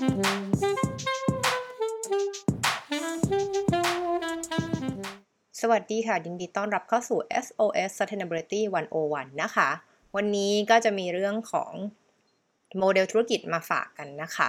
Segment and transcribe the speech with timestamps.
[0.00, 0.02] ส
[5.70, 8.60] วัสดีค่ะ ยินดีต้อนรับเข้าสู่ SOS Sustainability
[9.00, 9.68] 101 นะคะ
[10.16, 11.72] วันนี้ก็จะมีเรื่องของ
[12.78, 14.48] โมเดลธุรกิจมาฝากกันนะคะ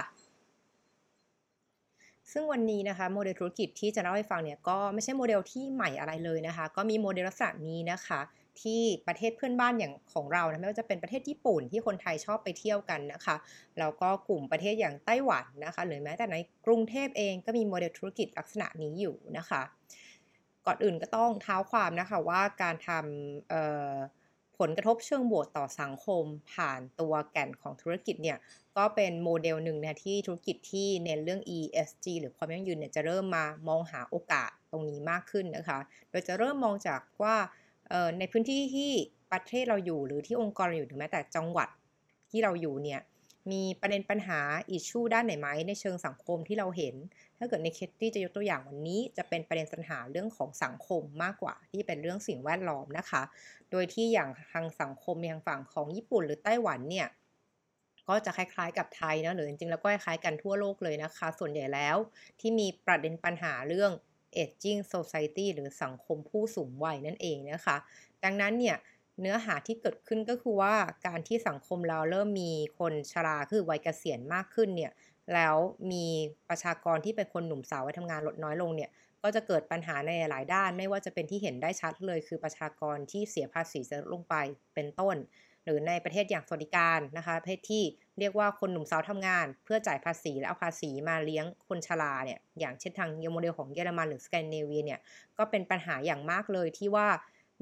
[2.32, 8.20] ซึ่งวันนี้นะคะโมเดลธุรกิจที่จะเล่าให้ฟังเนี่ยก็ไม่ใช่โมเดลที่ใหม่อะไรเลยนะคะ ก็มีโมเดลลักษณะนี้นะคะ
[8.62, 13.36] ที่ประเทศเพื่อนบ้านอย่างของเรานะไม่ว่าจะเป็นประเทศญี่ปุ่นที่คนไทยชอบไปเที่ยวกันนะคะ
[13.78, 16.36] แล้วก็กลุ่มประเทศอย่างไต้หวันนะคะหรือแม้แต่ใน
[16.66, 19.62] กรุงเทพเองก็มีโมเดลธุรกิจลักษณะนี้อยู่นะคะ
[20.66, 28.38] ก่อนอื่นก็ต้องเท้าความนะคะว่าการทำผลกระทบเชิงบวกต่อสังคม ผ่านตัวแก่นของธุรกิจเนี่ย
[28.76, 35.78] ก็เป็นโมเดลหนึ่งนะที่ธุรกิจที่เน้นเรื่อง ESG หรือความยั่งยืนเนี่ยจะเริ่มมามองหาโอกาสตรงนี้มากขึ้นนะคะ
[36.10, 37.36] โดยจะเริ่มมองจากว่า
[38.18, 38.90] ในพื้นที่ที่
[39.32, 41.68] ประเทศเราอยู่หรือที่องค์กรเราอยู่หรือแม้แต่จังหวัด
[42.30, 43.00] ที่เราอยู่เนี่ย
[43.52, 46.94] มีประเด็นปัญหาอิชชูด้านไหนไหมในเชิงสังคมที่เราเห็น
[47.38, 53.22] ถ้าเกิดในเคสที่จะยกตัวอย่างวันนี้ จะเป็นประเด็นปัญหาเรื่องของสังคมมากกว่า ที่เป็นเรื่องสิ่งแวดล้อมนะคะ
[53.70, 57.08] โดยที่อย่างทางสังคมอย่างฝั่งของญี่ปุ่นหรือไต้หวันเนี่ย
[58.08, 61.96] ก็จะคล้ายๆกับไทยนะหรือจริงๆแล้วก็คล้ายกันทั่วโลกเลยนะคะ ส่วนใหญ่แล้ว
[62.40, 63.92] ที่มีประเด็นปัญหาเรื่อง
[64.44, 67.76] aging society หรือสังคมผู้สูงวัยนั่นเองนะคะ
[68.24, 68.76] ดังนั้นเนี่ย
[69.20, 70.74] เนื้อหาที่เกิดขึ้นก็คือว่า
[71.06, 74.92] การที่สังคมเราเริ่มมีคนชราคือวัยเกษียณมากขึ้นเนี่ย
[75.34, 75.56] แล้ว
[75.92, 76.06] มี
[76.48, 78.90] ประชากรที่เป็นคนหนุ่มสาวไว้ทำงานลดน้อยลงเนี่ย
[79.22, 84.34] ก็จะเกิดปัญหาในหลายด้าน ไม่ว่าจะเป็นที่เห็นได้ชัดเลย คือประชากรที่เสียภาษีจะลงไป
[84.74, 85.16] เป็นต้น
[85.64, 87.82] หรือในประเทศอย่างสวัสดิการนะคะประเทศที่
[88.18, 95.00] เรียกว่าคนหนุ่มสาวทำงาน เพื่อจ่ายภาษีและเอาภาษีมาเลี้ยงคนชราเนี่ยอย่างเช่นทางโมเดลของเยอรมันหรือสแกนดิเนเวียเนี่ย
[95.38, 97.08] ก็เป็นปัญหาอย่างมากเลยที่ว่า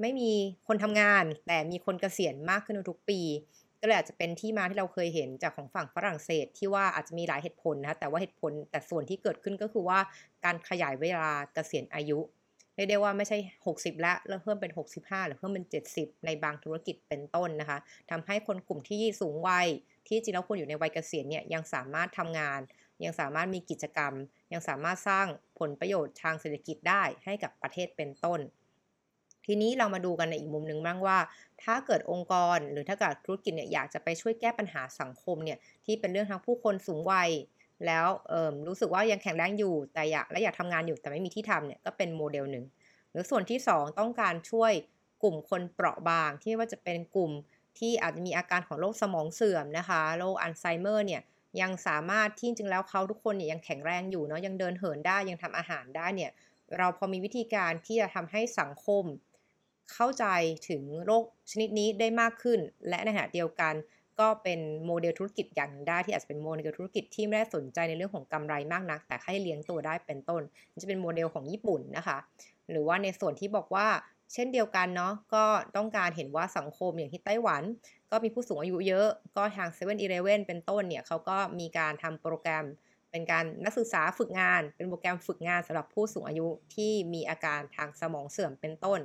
[0.01, 0.31] ไม่มี
[0.67, 3.21] คนทำงาน แต่มีคนเกษียณมากขึ้นทุกปี
[3.81, 9.99] ก็เลยอาจจะเป็นที่มาที่เราเคยเห็นจากของฝั่งฝรั่งเศสที่ว่าอาจจะมีหลายเหตุผลนะแต่ว่าเหตุผลแต่ส่วนที่เกิดขึ้นก็คือว่า
[10.45, 12.19] การขยายเวลาเกษียณอายุ
[12.81, 13.37] รียกได้ว่าไม่ใช่
[13.67, 15.65] 60แล้วแล้วเพิ่มเป็น 65 หรือเพิ่มเป็น
[15.95, 17.79] 70 ในบางธุรกิจเป็นต้นนะคะ
[18.11, 19.67] ทำให้คนกลุ่มที่สูงวัย
[20.07, 22.59] ที่จริงแล้วควรอยู่ในวัยเกษียณเนี่ยยังสามารถทำงาน
[23.03, 24.13] ยังสามารถมีกิจกรรม
[24.53, 25.27] ยังสามารถสร้าง
[25.59, 28.39] ผลประโยชน์ทางเศรษฐกิจได้ให้กับประเทศเป็นต้น
[29.45, 31.17] ทีนี้เรามาดูกันในอีกมุมหนึ่งบ้างว่า
[31.63, 37.29] ถ้าเกิดองค์กร หรือถ้าเกิดธุรกิจเนี่ยอยากจะไปช่วยแก้ปัญหาสังคมเนี่ยที่เป็นเรื่องทั้งผู้คนสูงวัย
[37.87, 38.07] แล้ว
[38.67, 42.65] รู้สึกว่ายังแข็งแรงอยู่แต่อยากและอยากทำงานอยู่แต่ไม่มีที่ทำเนี่ยก็เป็นโมเดลหนึ่ง
[43.11, 44.73] หรือส่วนที่ 2 ต้องการช่วย
[45.23, 47.31] กลุ่มคนเปราะบาง ที่ว่าจะเป็นกลุ่ม
[47.79, 51.21] ที่อาจจะมีอาการของโรคสมองเสื่อมนะคะโรคอัลไซเมอร์เนี่ย
[51.61, 56.31] ยังสามารถที่จริงแล้วเขาทุกคนเนี่ยยังแข็งแรงอยู่เนาะยังเดินเหินได้ยังทำอาหารได้เนี่ย
[56.77, 59.03] เราพอมีวิธีการที่จะทำให้สังคม
[59.93, 60.25] เข้าใจ
[60.69, 62.59] ถึงโรคชนิดนี้ได้มากขึ้น
[62.89, 63.73] และในขณะเดียวกัน
[64.21, 70.41] ก็เป็นโมเดลธุรกิจอย่างหนึ่งได้ที่อาจจะเป็นโมเดลธุรกิจที่ไม่ได้สนใจในเรื่องของกำไรมากนัก แต่ให้เลี้ยงตัวได้เป็นต้น
[70.81, 72.17] จะเป็นโมเดลของญี่ปุ่นนะคะ
[72.71, 73.87] หรือว่าในส่วนที่บอกว่า
[74.33, 75.43] เช่นเดียวกันเนาะก็
[75.75, 77.63] ต้องการเห็นว่าสังคมอย่างที่ไต้หวัน
[78.11, 82.65] ก็มีผู้สูงอายุเยอะ ก็ทาง7 e เ e ่ e อเป็นต้นเนี่ยเขาก็มีการทำโปรแกรม
[83.11, 88.99] เป็นการนักศึกษาฝึกงาน เป็นโปรแกรมฝึกงานสำหรับผู้สูงอายุที่มีอาการทางสมองเสื่อมเป็นต้น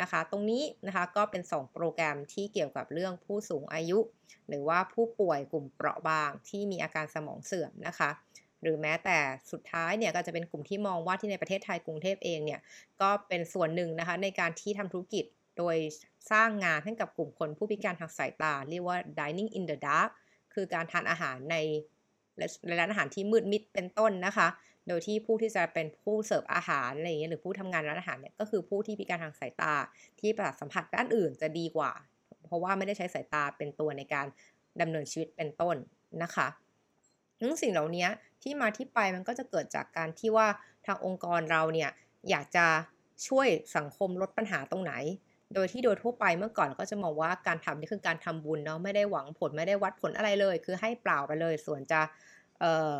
[0.00, 3.98] นะคะ ตรงนี้นะคะก็เป็น 2 โปรแกรมที่เกี่ยวกับเรื่องผู้สูงอายุ
[4.48, 8.10] หรือว่าผู้ป่วยกลุ่มเปราะบางที่มีอาการสมองเสื่อมนะคะ
[8.62, 9.18] หรือแม้แต่
[9.52, 12.60] สุดท้ายเนี่ยก็จะเป็นกลุ่มที่มองว่าที่ในประเทศไทยกรุงเทพเองเนี่ย
[13.00, 15.24] ก็เป็นส่วนหนึ่งนะคะในการที่ทำธุรกิจ
[15.58, 15.76] โดย
[16.30, 20.10] สร้างงานให้กับกลุ่มคนผู้พิการทางสายตา เรียกว่า dining in the dark
[20.54, 21.56] คือการทานอาหารใน
[22.78, 24.48] ร้านอาหารที่มืดมิดเป็นต้นนะคะ
[24.88, 29.74] โดยที่ผู้ที่จะเป็นผู้เสิร์ฟอาหารอะไรอย่างเงี้ยหรือผู้ทำงานร้านอาหารเนี่ยก็คือผู้ที่พิการทางสายตา
[30.20, 31.92] ที่ประสาทสัมผัสด้านอื่นจะดีกว่า
[32.44, 34.26] เพราะว่าไม่ได้ใช้สายตาเป็นตัวในการ
[34.80, 35.76] ดำเนินชีวิตเป็นต้น
[36.22, 36.48] นะคะ
[37.40, 38.06] ทั้งสิ่งเหล่านี้
[38.42, 40.48] ที่มาที่ไปมันก็จะเกิดจากการที่ว่า
[40.86, 41.90] ทางองค์กรเราเนี่ย
[42.30, 42.66] อยากจะ
[43.28, 44.92] ช่วยสังคมลดปัญหาตรงไหน
[45.54, 52.00] โดยที่โดยทั่วไปเมื่อก่อนก็จะมองว่าการทำนี่คือการทำบุญเนาะไม่ได้หวังผลไม่ได้วัดผลอะไรเลย คือให้เปล่าไปเลย ส่วนจะ
[52.60, 52.92] เอ่อ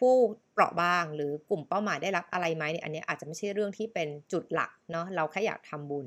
[0.00, 0.14] ผู้
[0.52, 6.06] เปราะบาง หรือกลุ่มเป้าหมายได้รับอะไรไหมเนี่ยอันนี้อาจจะไม่ใช่เรื่องที่เป็นจุดหลักเนาะเราแค่อยากทำบุญ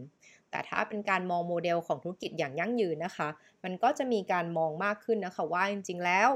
[0.52, 3.28] แต่ถ้าเป็นการมองโมเดลของธุรกิจอย่างยั่งยืนนะคะ
[3.64, 6.30] มันก็จะมีการมองมากขึ้นนะคะว่าจริงๆแล้ว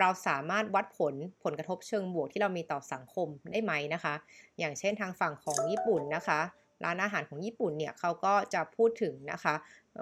[0.00, 1.14] เราสามารถวัดผล
[1.44, 4.14] ผลกระทบเชิงบวกที่เรามีต่อสังคมได้ไหมนะคะ
[4.58, 6.40] อย่างเช่นทางฝั่งของญี่ปุ่นนะคะ
[6.84, 9.54] ร้านอาหารของญี่ปุ่นเนี่ยเขาก็จะพูดถึงนะคะ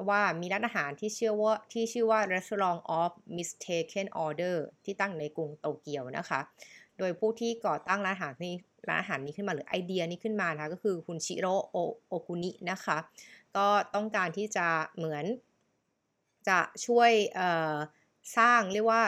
[0.09, 6.41] ว่ามีร้านอาหารที่เชื่อว่าที่ชื่อว่า Restaurant of Mistaken Order ที่ตั้งในกรุงโตเกียวนะคะ
[6.99, 8.55] โดยผู้ที่ก่อตั้งร้านอาหารนี้
[8.89, 11.55] ร้านอาหารนี้ขึ้นมาหรือไอเดียนี้ขึ้นมานะคะก็คือคุณชิโร่
[12.09, 12.99] โอคุนินะคะ
[13.57, 14.67] ก็ต้องการที่จะ
[14.97, 15.25] เหมือน
[16.49, 17.11] จะช่วย
[18.37, 19.03] สร้างเรียกว่า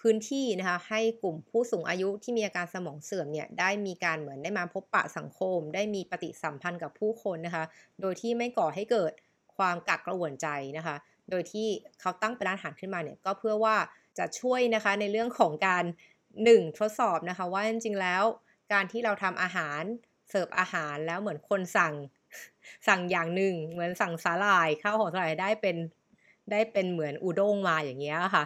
[0.00, 7.64] พื้นที่นะคะให้กลุ่มผู้สูงอายุที่มีอาการสมองเสื่อมเนี่ยได้มีการเหมือนได้มาพบปะสังคม ได้มีปฏิสัมพันธ์กับผู้คนนะคะ
[8.00, 9.12] โดยที่ไม่ก่อให้เกิด
[9.56, 10.48] ความกักกระวนใจ
[10.78, 10.96] นะคะ
[11.30, 11.68] โดยที่
[12.00, 13.76] เขาตั้งเป็นร้านอาหารขึ้นมาเนี่ยก็เพื่อว่า
[14.18, 15.84] จะช่วยนะคะในเรื่องของการ
[16.44, 18.22] หนึ่งทดสอบนะคะ ว่าจริงๆแล้ว
[18.72, 19.82] การที่เราทำอาหาร
[20.30, 21.94] เสิร์ฟอาหารแล้วเหมือนคนสั่ง
[22.88, 25.76] สั่งอย่างหนึ่ง เหมือนสั่งสาหร่ายข้าวหอมสาหร่ายได้เป็น
[26.50, 28.44] ได้เป็นเหมือนอุด้งมาอย่างเงี้ยค่ะ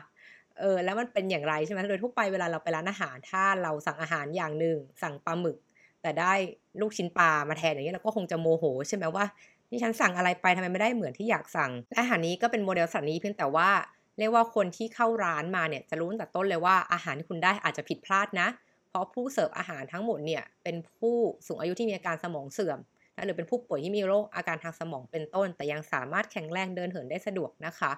[0.60, 5.56] เออแล้วมันเป็นอย่างไรใช่ไหมโดยทั่วไปเวลาเราไปร้านอาหาร ถ้าเราสั่งอาหารอย่างหนึ่งสั่งปลาหมึก
[6.02, 6.32] แต่ได้
[6.80, 9.24] ลูกชิ้นปลามาแทนอย่างเงี้ยเราก็คงจะโมโหใช่ไหมว่า
[9.70, 13.70] นี่ฉันสั่งอะไรไปทำไมไม่ได้เหมือนที่อยากสั่งอาหารนี้ก็เป็นโมเดลสัตว์นี้เพียงแต่ว่า
[14.18, 18.48] เรียกว่าคนที่เข้าร้านมาเนี่ยจะรู้ตั้งแต่ต้นเลยว่าอาหารที่คุณได้อาจจะผิดพลาดนะ
[18.88, 22.78] เพราะผู้เสิร์ฟอาหารทั้งหมดเนี่ยเป็นผู้สูงอายุที่มีอาการสมองเสื่อม
[23.26, 27.90] หรือเป็นผู้ป่วยที่มีโรคอาการทางสมองเป็นต้น แต่ยังสามารถแข็งแรงเดินเหินได้สะดวกนะคะ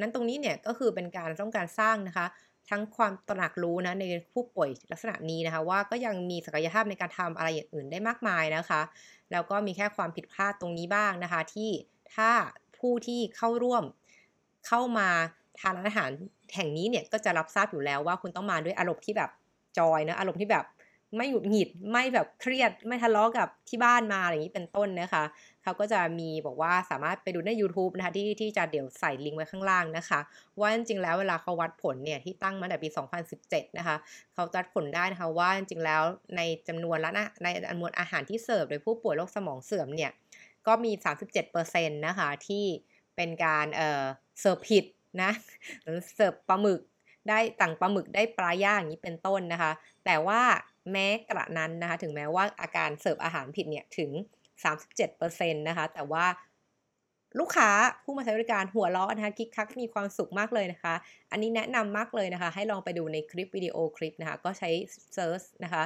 [0.00, 2.26] นั้นตรงนี้เนี่ยก็คือเป็นการต้องการสร้างนะคะ
[2.70, 8.80] ทั้งความตระหนักรู้นะในผู้ป่วยลักษณะนี้นะคะ ว่าก็ยังมีศักยภาพในการทำอะไรอย่างอื่นได้มากมายนะคะ
[9.32, 11.70] แล้วก็มีแค่ความผิดพลาดตรงนี้บ้างนะคะ ที่
[12.14, 12.30] ถ้า
[12.78, 13.84] ผู้ที่เข้าร่วม
[14.66, 15.08] เข้ามา
[15.60, 16.10] ทานอาหาร
[16.54, 19.30] แห่งนี้เนี่ยก็จะรับทราบอยู่แล้วว่าคุณต้องมาด้วยอารมณ์ที่แบบ
[19.78, 20.64] จอยนะอารมณ์ที่แบบ
[21.16, 25.24] ไม่หงุดหงิดไม่แบบเครียดไม่ทะเลาะกับที่บ้านมาอะไรอย่างนี้เป็นต้นนะคะ
[25.62, 30.20] เขาก็จะมีบอกว่าสามารถไปดูใน YouTube นะคะที่ที่จะเดี๋ยวใส่ลิงก์ไว้ข้างล่างนะคะ
[30.60, 32.88] ว่าจริงๆแล้วเวลาเขาวัดผลเนี่ยที่ตั้งมาแต่ปี
[33.32, 33.96] 2017 นะคะ
[34.32, 36.02] เขาวัดผลได้นะคะว่าจริงๆแล้ว
[36.36, 40.10] ในจำนวนและนะในจำนวนอาหารที่เสิร์ฟโดยผู้ป่วยโรคสมองเสื่อมเนี่ย
[40.66, 40.92] ก็มี
[41.48, 42.64] 37%นะคะที่
[43.16, 44.04] เป็นการเอ่อ
[44.40, 44.84] เสิร์ฟผิด
[45.22, 45.30] นะ
[46.16, 46.80] เสิร์ฟปลาหมึก
[47.28, 49.72] ได้ต่างปลาหมึกได้ปลาย่างอย่างนี้เป็นต้นนะคะ
[50.04, 50.40] แต่ว่า
[50.92, 54.10] แม้กระนั้นนะคะ ถึงแม้ว่าอาการเสิร์ฟอาหารผิดเนี่ยถึง
[54.64, 56.26] 37%นะคะ แต่ว่า
[57.40, 57.70] ลูกค้า
[58.04, 60.94] ผู้มาใช้บริการหัวเราะนะคะคิกคักมีความสุขมากเลยนะคะ
[61.30, 64.70] อันนี้แนะนำมากเลยนะคะ ให้ลองไปดูในคลิปวิดีโอคลิปนะคะ ก็ใช้
[65.14, 65.82] search นะคะ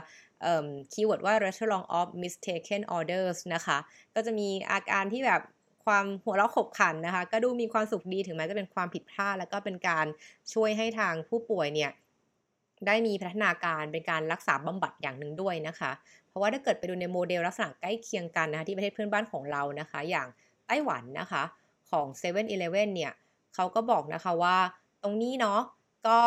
[0.92, 3.78] keyword ว่า restaurant of mistaken orders นะคะ
[4.14, 5.42] ก็จะมีอาการที่แบบ
[5.84, 10.06] ความหัวเราะขบขันนะคะ ก็ดูมีความสุขดีถึงแม้จะเป็นความผิดพลาด แล้วก็เป็นการ
[10.52, 11.90] ช่วยให้ทางผู้ป่วยเนี่ย
[12.86, 15.90] ได้มีพัฒนาการเป็นการรักษาบำบัดอย่างหนึ่งด้วยนะคะ
[16.28, 20.28] เพราะว่าถ้าเกิดไปดูในโมเดลลักษณะใกล้เคียงกันนะคะที่ประเทศเพื่อนบ้านของเรานะคะ อย่าง
[20.66, 21.42] ไต้หวันนะคะ
[21.90, 23.12] ของ7 e เ e ่ e อเนี่ย
[23.54, 24.56] เขาก็บอกนะคะว่า
[25.02, 25.60] ตรงนี้เนาะ
[26.06, 26.18] ก็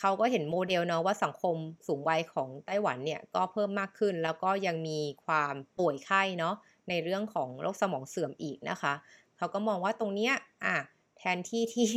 [0.00, 1.56] เขาก็เห็นโมเดลเนาะว่าสังคม
[1.86, 6.54] สูงวัยของไต้หวันเนี่ยก็เพิ่มมากขึ้นแล้วก็ยังมีความป่วยไข้เนาะ
[6.88, 8.92] ในเรื่องของโรคสมองเสื่อมอีกนะคะ
[9.36, 10.32] เขาก็มองว่าตรงเนี้ย
[10.64, 10.76] อะ
[11.18, 11.88] แทนที่ที่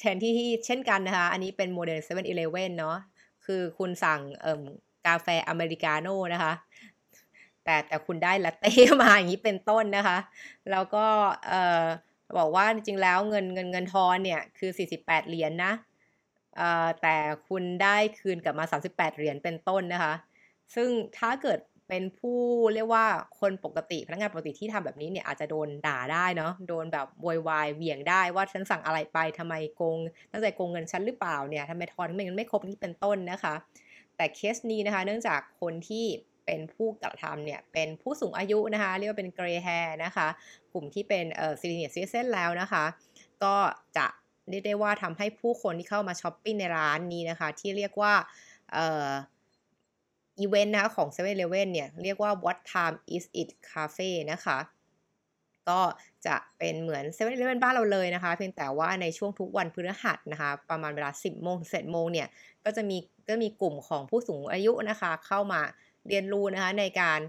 [0.00, 0.32] แทนที่
[0.66, 2.96] เช่นกันนะคะ อันนี้เป็นโมเดล7 e เ e ่ e เนาะ
[3.46, 6.52] คือคุณสั่งกาแฟอเมริกาโน่นะคะ
[7.64, 8.72] แต่แต่คุณได้ลาเต้
[9.02, 10.18] มาอย่างนี้เป็นต้นนะคะ
[10.70, 11.06] แล้วก็
[11.48, 11.52] เอ
[11.84, 11.84] อ
[12.38, 15.72] บอกว่าจริงแล้วเงินเงินเงินทอนเนี่ย คือ 48 เหรียญนะ
[16.56, 17.16] เอ่อแต่
[17.48, 20.14] คุณได้คืนกลับมา 38 เหรียญเป็นต้นนะคะ
[20.74, 20.88] ซึ่ง
[21.18, 22.40] ถ้าเกิด เป็นผู้
[22.74, 23.06] เรียกว่า
[23.40, 29.98] คนปกติพนักงานปกติที่ทำแบบนี้เนี่ยอาจจะโดนด่าได้เนาะโดนแบบโวยวายเบี่ยงได้ว่าฉันสั่งอะไรไปทำไมโกง
[30.32, 33.54] ตั้งใจโกงเงินฉันหรือเปล่าเนี่ยทำไมทอนเงินไม่ครบนี่เป็นต้นนะคะ
[34.16, 36.06] แต่เคสนี้นะคะ เนื่องจากคนที่
[36.46, 40.28] เป็นผู้กระทำเนี่ยเป็นผู้สูงอายุนะคะ เรียกว่าเป็น grey hair นะคะ
[40.72, 42.84] กลุ่มที่เป็นเอ่อ senior citizen แล้วนะคะ
[43.44, 43.54] ก็
[43.96, 44.06] จะ
[44.48, 48.14] เรียกได้ว่าทำให้ผู้คนที่เข้ามาช้อปปิ้งในร้านนี้นะคะ ที่เรียกว่า
[48.72, 49.08] เอ่อ
[50.38, 54.58] อีเวนต์นะคะของ7 e เ e ่ e เนี่ย เรียกว่า What Time Is It Cafe นะคะ
[55.68, 55.80] ก็
[56.26, 62.28] จะเป็นเหมือน7 e เ e ่ e บ้านเราเลยนะคะ เพียงแต่ว่าในช่วงทุกวันพฤหัสนะคะ ประมาณเวลา 10 โมงถึง7โมงเนี่ย
[62.64, 62.98] ก็จะมี
[63.28, 65.60] ก็มีกลุ่มของผู้สูงอายุนะคะ เข้ามา
[66.08, 67.20] เรียนรู้นะคะในการ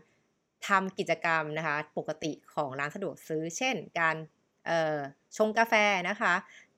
[0.67, 4.15] ทำกิจกรรมนะคะ ปกติของร้านสะดวกซื้อ เช่น การ
[5.37, 5.73] ชงกาแฟ
[6.09, 6.33] นะคะ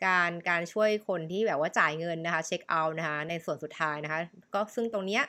[0.06, 4.20] การการช่วยคนที่แบบว่าจ่ายเงินนะคะเช็คเอาท์นะคะในส่วนสุดท้ายนะคะ
[4.54, 5.24] ก็ซึ่งตรงเนี้ย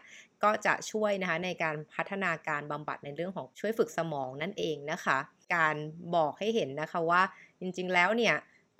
[0.44, 5.18] ก็จะช่วยนะคะในการพัฒนาการบำบัดในเรื่องของช่วยฝึกสมองนั่นเองนะคะ
[5.54, 5.76] การ
[6.14, 7.23] บอกให้เห็นนะคะว่า
[7.61, 8.35] จริงๆแล้วเนี่ย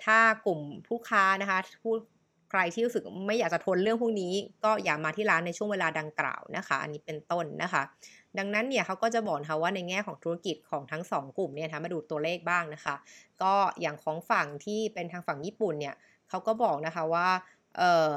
[0.05, 1.95] ถ้ากลุ่มผู้ค้านะคะผู้
[2.51, 4.33] ใครที่รู้สึกไม่อยากจะทนเรื่องพวกนี้
[4.65, 7.83] ก็อย่ามาที่ร้านในช่วงเวลาดังกล่าวนะคะ อันนี้เป็นต้นนะคะ
[8.39, 12.95] ดังนั้นเนี่ยเขาก็จะบอกนะคะว่าในแง่ของธุรกิจของทั้ง 2 กลุ่มเนี่ยนะมาดูตัวเลขบ้างนะคะ
[13.43, 15.95] ก็อย่างของฝั่งที่เป็นทางฝั่งญี่ปุ่นเนี่ย
[16.29, 17.29] เขาก็บอกนะคะว่า
[17.77, 18.13] เอ่อ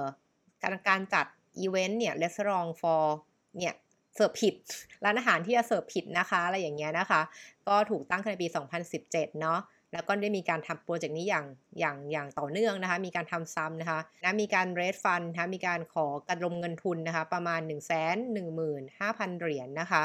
[0.64, 1.26] การการจัด
[1.60, 3.74] อีเวนต์เนี่ยรีสอร์ทสำเนี่ย
[4.16, 4.56] เสิร์ฟผิด
[5.04, 7.22] ร้านอาหารที่จะเสิร์ฟผิดนะคะ อะไรอย่างเงี้ยนะคะ
[7.68, 8.48] ก็ถูกตั้งขึ้นในปี
[8.94, 9.60] 2017 เนาะ
[9.94, 11.46] แล้วก็ได้มีการทำโปรเจกต์นี้อย่าง
[11.80, 18.00] อย่างอย่างต่อเนื่องนะคะ มีการทำซ้ำนะคะนะมีการ raise fund นะคะมีการขอกระดมเงินทุนนะคะ ประมาณ 1 1 5 0 0
[19.30, 20.04] 0 เหรียญนะคะ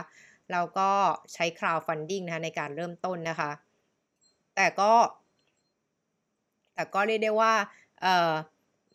[0.52, 0.88] แล้วก็
[1.33, 3.50] ใช้ crowdfunding นะคะในการเริ่มต้นนะคะ
[4.57, 4.93] แต่ก็
[6.75, 7.52] แต่ก็เรียกได้ว่า
[8.02, 8.33] เออ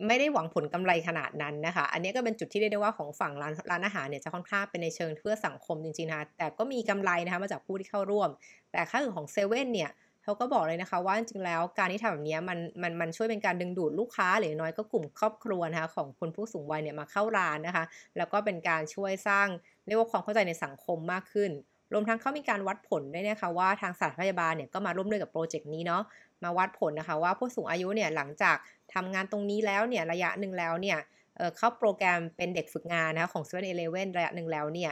[0.08, 8.30] ไม่ได้หวังผลกำไรขนาดนั้นนะคะ อันนี้ก็เป็นจุดที่เรียกได้ว่าของฝั่งร้านร้านอาหารเนี่ยจะค่อนข้างเป็นในเชิงเพื่อสังคมจริงๆนะคะแต่ก็มีกำไรนะคะมาจากผู้ที่เข้าร่วม
[8.72, 9.90] แต่ค่าอื่นของเซเว่นเนี่ย
[10.24, 17.84] เขาก็บอกเลยนะคะว่าจริงๆแล้วการที่ทำแบบนี้มันมันมันช่วยเป็นการดึงดูดลูกค้าหรือน้อยก็กลุ่มครอบครัวนะคะของคนผู้สูงวัยเนี่ยมาเข้าร้านนะคะ
[18.18, 19.48] แล้วก็เป็นการช่วยสร้าง
[19.88, 21.52] เรียกว่าความเข้าใจในสังคมมากขึ้น
[21.94, 26.04] รวมทั้งเขามีการวัดผลด้วยนะคะว่าทางสานพยาบาลเนี่ยก็มาร่วมด้วยกับโปรเจกต์นี้เนาะ
[26.44, 28.58] มาวัดผลนะคะว่าผู้สูงอายุเนี่ยหลังจาก
[28.94, 30.98] ทำงานตรงนี้แล้วเนี่ยระยะหนึ่งแล้วเนี่ย
[31.38, 34.92] เเข้าโปรแกรมเป็นเด็กฝึกงานนะคะของ7 e เ e ่ e ระยะหนึ่งแล้วเนี่ย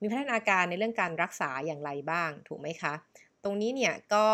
[0.00, 2.92] มีพัฒนาการในเรื่องการรักษาอย่างไรบ้างถูกไหมคะ
[3.44, 4.26] ตรงนี้เนี่ยก็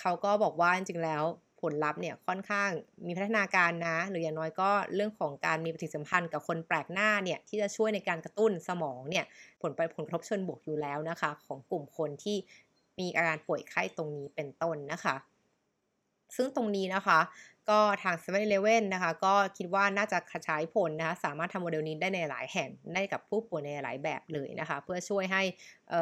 [0.00, 1.24] เขาก็บอกว่าจริงๆแล้ว
[1.60, 2.70] ผลลัพธ์เนี่ยค่อนข้าง
[3.06, 9.24] มีพัฒนาการนะ หรืออย่างน้อยก็เรื่องของการมีปฏิสัมพันธ์กับคนแปลกหน้าเนี่ยที่จะช่วยในการกระตุ้นสมองเนี่ย
[9.62, 12.36] ผลไปผลกระทบเชิงบวกอยู่แล้วนะคะ ของกลุ่มคนที่
[12.98, 15.16] มีอาการป่วยไข้ตรงนี้เป็นต้นนะคะ
[16.36, 17.20] ซึ่งตรงนี้นะคะ
[17.70, 25.42] ก็ทาง7 e เ e ่ e นะคะ ก็คิดว่าน่าจะขยายผลนะคะ สามารถทำโมเดลนี้ได้ในหลายแห่งได้กับผู้ป่วยในหลายแบบเลยนะคะ เพื่อช่วยให้
[25.90, 25.92] เ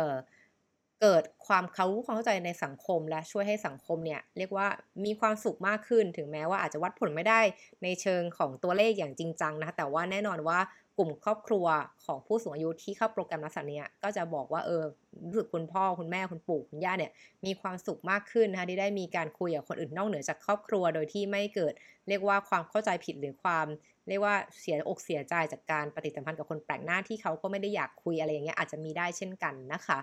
[1.02, 4.66] เกิดความเขารู้ความเข้าใจในสังคม และช่วยให้สังคมเนี่ยเรียกว่า
[5.04, 7.40] มีความสุขมากขึ้น ถึงแม้ว่าอาจจะวัดผลไม่ได้
[7.82, 10.58] ในเชิงของตัวเลขอย่างจริงจังนะคะแต่ว่าแน่นอนว่า
[10.98, 11.66] กลุ่มครอบครัว
[12.04, 14.82] ของผู้สูงอายุที่เข้าโปรแกรมลักษณะนี้ก็จะบอกว่าเออ
[15.26, 17.12] รู้สึกคุณพ่อคุณแม่คุณปู่คุณย่าเนี่ย
[17.46, 21.72] มีความสุขมากขึ้นนะคะที่ได้มีการคุยกับคนอื่นนอกเหนือจากครอบครัว โดยที่ไม่เกิด
[22.08, 23.66] เรียกว่าความเข้าใจผิดหรือความ
[24.08, 29.98] เรียกว่าเสียอกเสียใจจากการปฏิสัมพันธ์กับคนแปลกหน้าที่เขาก็ไม่ได้อยากคุยอะไรอย่างเงี้ยอาจจะมีได้เช่นกันนะคะ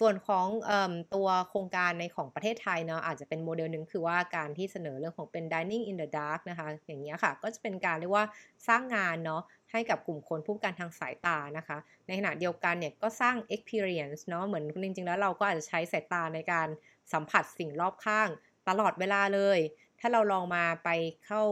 [0.00, 0.72] ส่วนของอ
[1.14, 8.24] ตัวโครงการในของประเทศไทยเนาะอาจจะเป็นโมเดลหนึ่งคือว่าการที่เสนอเรื่องของเป็น dining in the dark นะคะอย่างเงี้ยค่ะก็จะเป็นการเรียกว่า
[8.68, 16.68] สร้างงานเนาะให้กับกลุ่มคนผู้การทางสายตานะคะ ในขณะเดียวกันเนี่ยก็สร้าง experience เนาะเหมือนจริงๆ แล้วเราก็อาจจะใช้สายตาในการ
[17.12, 18.28] สัมผัสสิ่งรอบข้าง
[18.68, 19.58] ตลอดเวลาเลย
[20.00, 20.88] ถ้าเราลองมาไป
[21.26, 21.42] เข้า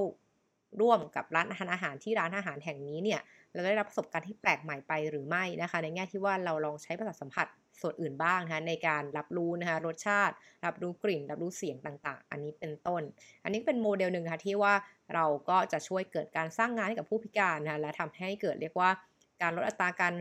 [0.80, 3.20] ร่วมกับร้านอาหารอาหารที่ร้านอาหารแห่งนี้เนี่ย
[3.52, 7.46] เราได้รับประสบการณ์ที่แปลกใหม่ไปหรือไม่นะคะ ในแง่ที่ว่าเราลองใช้ประสาทสัมผัส
[7.80, 13.02] ส่วนอื่นบ้างนะคะในการรับรู้นะคะรสชาติ รับรู้กลิ่น รับรู้เสียงต่างๆ อันนี้เป็นต้น
[13.44, 14.74] อันนี้เป็นโมเดลหนึ่งค่ะที่ว่า
[15.14, 18.90] เราก็จะช่วยเกิดการสร้างงานให้กับผู้พิการนะคะและทำให้เกิดเรียกว่า
[19.42, 20.14] การลดอัตราการ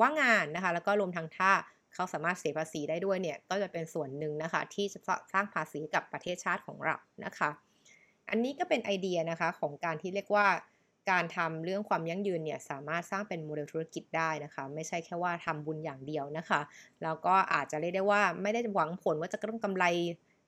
[0.00, 1.52] ว่างงานนะคะแล้วก็รวมทั้งถ้า
[1.94, 4.98] เขาสามารถเสียภาษีได้ด้วยเนี่ยก็จะเป็นส่วนหนึ่งนะคะที่จะ
[5.32, 7.50] สร้างภาษีกับประเทศชาติของเรานะคะ
[8.30, 10.46] อันนี้ก็เป็นไอเดียนะคะของการที่เรียกว่า
[11.10, 16.60] การทำเรื่องความยั่งยืนเนี่ยสามารถสร้างเป็นโมเดลธุรกิจได้นะคะ ไม่ใช่แค่ว่าทำบุญอย่างเดียวนะคะ
[17.02, 19.84] แล้วก็อาจจะเรียกได้ว่าไม่ได้หวังผลว่าจะต้องกำไร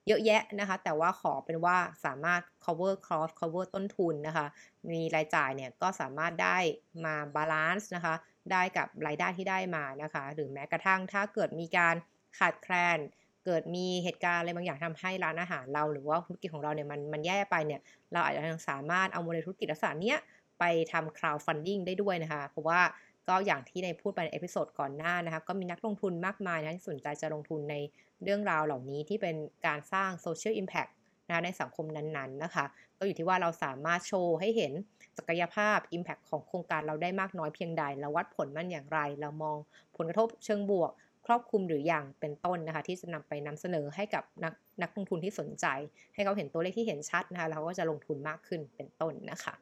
[0.08, 4.46] เยอะแยะนะคะ แต่ว่าขอเป็นว่าสามารถ cover cost cover ต้นทุนนะคะ
[4.92, 6.58] มีรายจ่ายเนี่ยก็สามารถได้
[7.04, 8.14] มา balance นะคะ
[8.52, 11.94] ได้กับรายได้ที่ได้มานะคะ หรือแม้กระทั่งถ้าเกิดมีการ
[12.38, 12.98] ขาดแคลน
[13.44, 17.80] เกิดมีเหตุการณ์อะไรบางอย่างทำให้ร้านอาหารเรา หรือว่าธุรกิจของเราเนี่ยมันมันแย่ไปเนี่ย
[18.12, 20.18] เราอาจจะยังสามารถเอาโมเดลธุรกิจลักษณะเนี้ย
[20.58, 22.80] ไปทำ crowdfunding ได้ด้วยนะคะ เพราะว่า
[23.28, 27.76] ก็อย่างที่ในพูดไปใน episode ก่อนหน้านะคะ ก็มีนักลงทุนมากมายนะที่สนใจจะลงทุนใน
[28.22, 29.36] เรื่องราวเหล่านี้ที่เป็น
[29.66, 30.92] การสร้าง social impact
[31.28, 32.64] นะในสังคมนั้นๆนะคะ
[32.98, 34.72] ก็อยู่ที่ว่าเราสามารถโชว์ให้เห็น
[35.18, 39.56] ศักยภาพ Impact ของโครงการเราได้มากน้อยเพียงใด เราวัดผลมันอย่างไร เรามอง
[39.96, 40.92] ผลกระทบเชิงบวก
[41.26, 45.66] ครอบคลุมหรืออย่างเป็นต้นนะคะ ที่จะนำไปนำเสนอให้กับนักนักลงทุนที่สนใจ
[46.14, 49.54] ให้เขาเห็นตัวเลขที่เห็นชัดนะคะแล้วก็จะลงทุนมากขึ้นเป็นต้นนะคะ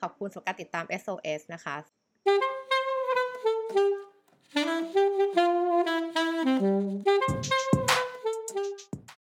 [0.00, 1.76] ขอบคุณสำหรับการติดตาม SOS นะคะ
[7.36, 7.85] Thank you.